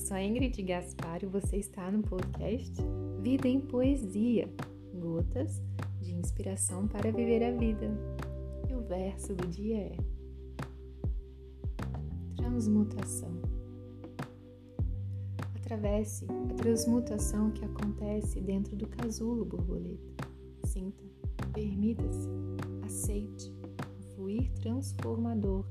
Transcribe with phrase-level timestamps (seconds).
[0.00, 2.72] sou a Ingrid Gaspar e você está no podcast
[3.20, 4.48] Vida em Poesia
[4.94, 5.60] Gotas
[6.00, 7.90] de Inspiração para Viver a Vida.
[8.68, 9.96] E o verso do dia é
[12.34, 13.30] Transmutação.
[15.56, 20.26] Atravesse a transmutação que acontece dentro do casulo borboleta.
[20.64, 21.04] Sinta,
[21.52, 22.28] permita-se,
[22.86, 23.52] aceite
[23.98, 25.66] o fluir transformador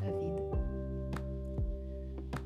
[0.00, 0.43] da vida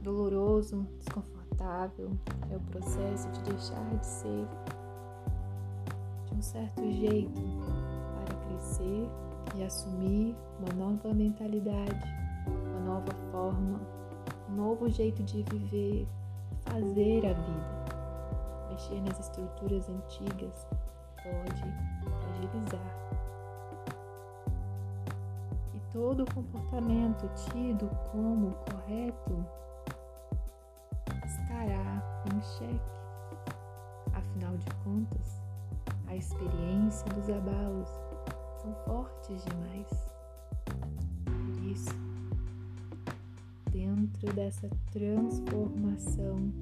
[0.09, 2.11] doloroso, desconfortável,
[2.51, 4.49] é o processo de deixar de ser
[6.25, 7.43] de um certo jeito
[8.25, 9.07] para crescer
[9.55, 12.02] e assumir uma nova mentalidade,
[12.47, 13.80] uma nova forma,
[14.49, 16.09] um novo jeito de viver,
[16.63, 18.69] fazer a vida.
[18.71, 20.66] Mexer nas estruturas antigas
[21.23, 21.61] pode
[22.19, 22.99] fragilizar.
[25.75, 29.45] E todo comportamento tido como correto
[31.59, 32.98] estará em xeque.
[34.12, 35.40] Afinal de contas,
[36.06, 37.88] a experiência dos abalos
[38.62, 39.88] são fortes demais.
[41.24, 41.90] Por isso,
[43.70, 46.52] dentro dessa transformação,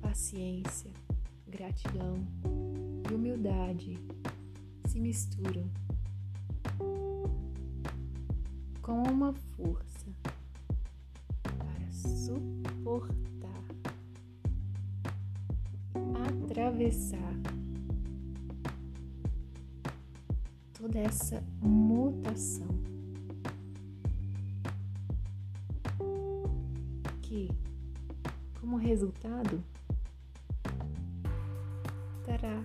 [0.00, 0.90] paciência,
[1.48, 2.18] gratidão
[3.10, 3.98] e humildade
[4.86, 5.64] se misturam
[8.82, 10.06] com uma força
[11.42, 11.92] para
[12.86, 13.64] suportar,
[16.44, 17.32] atravessar
[20.72, 22.68] toda essa mutação
[27.22, 27.50] que,
[28.60, 29.60] como resultado,
[32.24, 32.64] trará,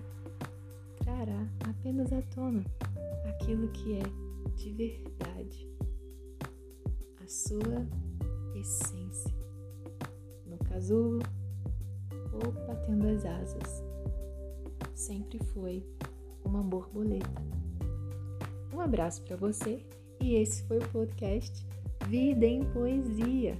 [0.98, 2.64] trará apenas à tona
[3.28, 4.02] aquilo que é
[4.54, 5.68] de verdade,
[7.20, 7.88] a sua
[8.54, 9.01] essência.
[10.82, 11.20] Casulo
[12.32, 13.84] ou batendo as asas,
[14.94, 15.86] sempre foi
[16.44, 17.40] uma borboleta.
[18.74, 19.86] Um abraço para você
[20.20, 21.64] e esse foi o podcast
[22.08, 23.56] Vida em Poesia.